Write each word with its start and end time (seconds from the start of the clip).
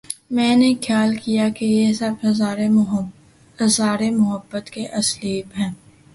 میں 0.31 0.55
نے 0.55 0.73
خیال 0.81 1.15
کیا 1.15 1.49
کہ 1.49 1.65
یہ 1.65 1.93
سب 1.93 2.13
اظہار 2.23 4.01
محبت 4.11 4.69
کے 4.69 4.87
اسالیب 4.87 5.59
ہیں۔ 5.59 5.71